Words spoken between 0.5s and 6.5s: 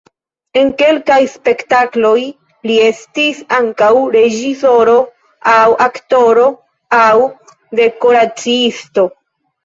En kelkaj spektakloj li estis ankaŭ reĝisoro aŭ aktoro